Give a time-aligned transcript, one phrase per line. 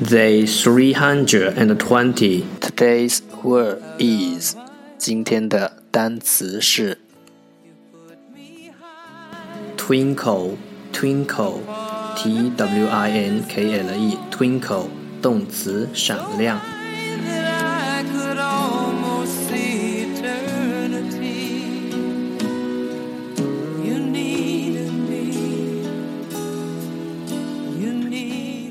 [0.00, 2.44] Day three hundred and twenty.
[2.60, 4.56] Today's word is
[4.96, 6.98] 今天的单词是
[9.76, 10.56] twinkle
[10.92, 11.60] twinkle
[12.16, 14.86] t w i n k l e twinkle
[15.20, 16.73] 动词闪亮。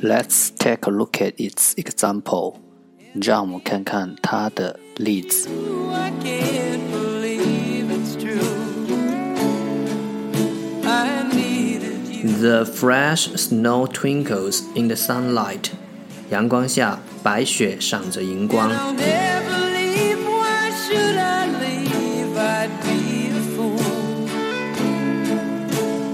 [0.03, 2.55] Let's take a look at its example.
[3.13, 5.49] 让我们看看它的例子。
[12.41, 15.71] The fresh snow twinkles in the sunlight.
[16.29, 18.69] 阳光下，白雪闪着荧光。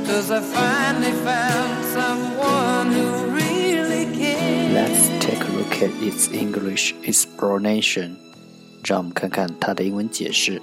[0.07, 1.78] Cause I finally found
[5.81, 8.15] at its English explanation.
[8.83, 10.61] 让我们看看它的英文解释。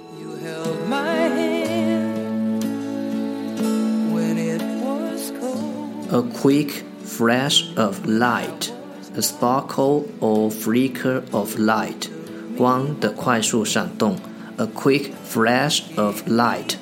[6.11, 8.69] A quick flash of light,
[9.15, 12.07] a sparkle or flicker of light，
[12.55, 14.15] 光的快速闪动。
[14.57, 16.75] A quick flash of light，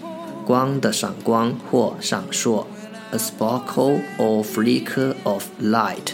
[0.45, 2.65] 光的闪光或闪烁。
[3.11, 6.13] A sparkle or flicker of light。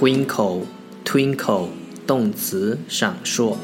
[0.00, 0.62] Twinkle,
[1.04, 1.66] twinkle.
[2.06, 3.56] 动词闪烁。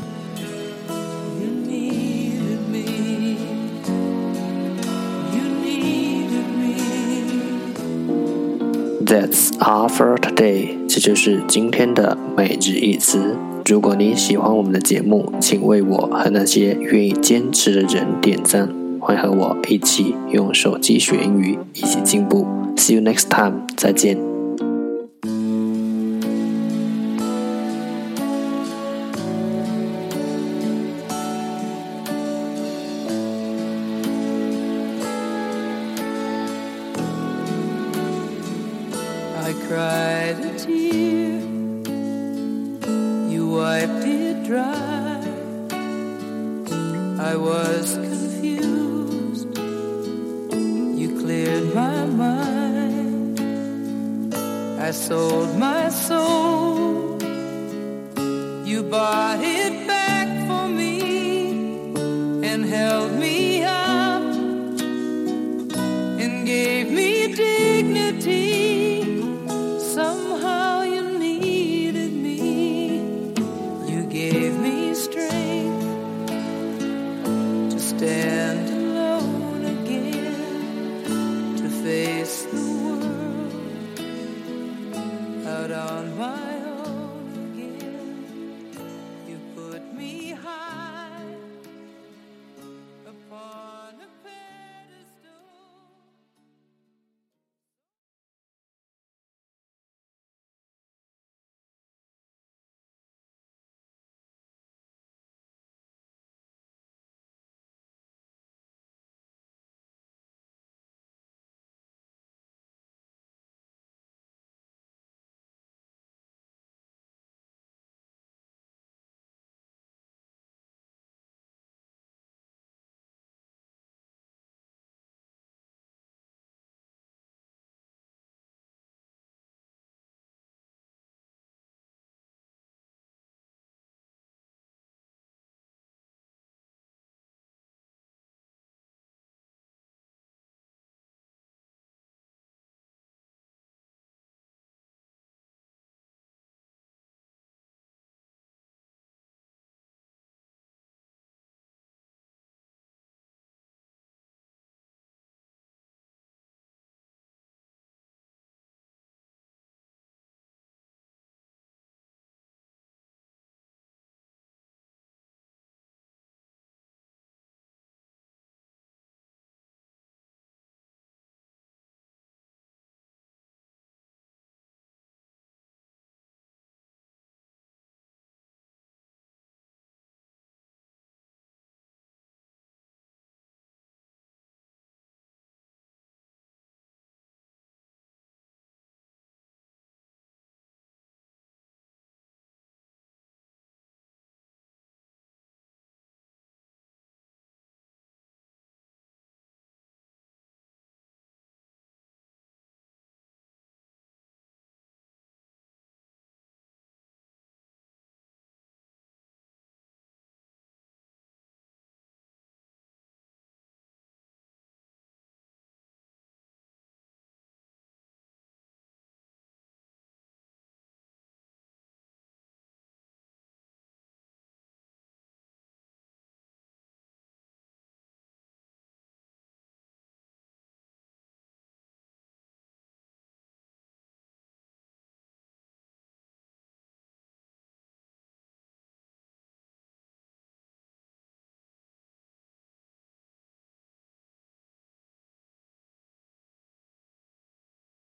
[9.07, 10.77] That's all for today。
[10.87, 13.35] 这就是今天的每日一词。
[13.65, 18.69] 如果你喜欢我们的节目，请为我和那些愿意坚持的人点赞。
[19.01, 22.47] 欢迎和我一起用手机学英语，一起进步。
[22.77, 23.63] See you next time。
[23.75, 24.36] 再见。
[43.87, 45.21] Wiped it dry.
[47.19, 49.59] I was confused,
[50.99, 53.41] you cleared my mind.
[54.81, 57.19] I sold my soul,
[58.65, 59.96] you bought it back
[85.73, 86.56] on my